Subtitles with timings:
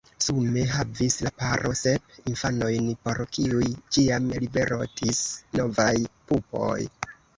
[0.25, 3.67] Sume havis la paro sep infanojn por kiuj
[3.99, 5.21] ĉiam liverotis
[5.61, 5.93] novaj
[6.33, 6.75] pupoj.